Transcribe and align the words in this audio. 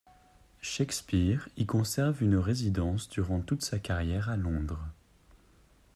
Shakespeare 0.63 1.47
y 1.57 1.67
conserve 1.67 2.23
une 2.23 2.37
résidence 2.37 3.07
durant 3.07 3.39
toute 3.41 3.61
sa 3.61 3.77
carrière 3.77 4.29
à 4.29 4.35
Londres. 4.35 4.79